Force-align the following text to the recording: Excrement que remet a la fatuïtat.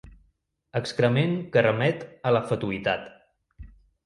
Excrement 0.79 1.35
que 1.57 1.63
remet 1.67 2.01
a 2.31 2.33
la 2.37 2.43
fatuïtat. 2.53 3.07